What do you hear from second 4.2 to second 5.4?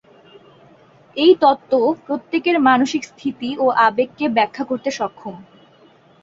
ব্যাখ্যা করতে সক্ষম।